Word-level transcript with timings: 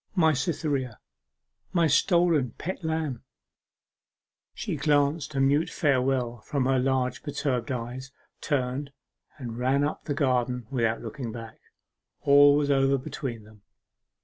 'My 0.15 0.33
Cytherea! 0.33 0.97
my 1.73 1.85
stolen 1.85 2.55
pet 2.57 2.83
lamb!' 2.83 3.21
She 4.55 4.75
glanced 4.75 5.35
a 5.35 5.39
mute 5.39 5.69
farewell 5.69 6.39
from 6.39 6.65
her 6.65 6.79
large 6.79 7.21
perturbed 7.21 7.71
eyes, 7.71 8.11
turned, 8.41 8.91
and 9.37 9.59
ran 9.59 9.83
up 9.83 10.05
the 10.05 10.15
garden 10.15 10.65
without 10.71 11.03
looking 11.03 11.31
back. 11.31 11.59
All 12.21 12.55
was 12.55 12.71
over 12.71 12.97
between 12.97 13.43
them. 13.43 13.61